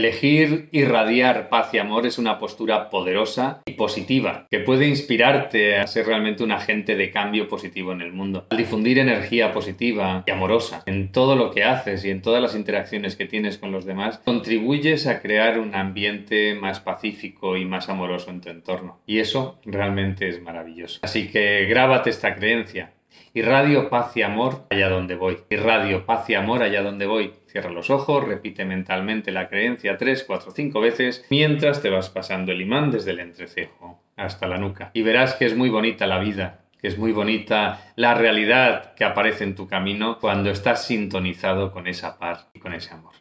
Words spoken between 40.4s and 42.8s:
estás sintonizado con esa paz y con